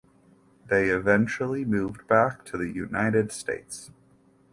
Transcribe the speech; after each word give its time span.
They 0.65 0.89
eventually 0.89 1.63
moved 1.63 2.07
back 2.07 2.43
to 2.45 2.57
the 2.57 2.71
United 2.73 3.31
States. 3.31 3.91